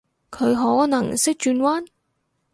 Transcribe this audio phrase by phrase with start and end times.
[0.31, 1.85] 佢可能識轉彎？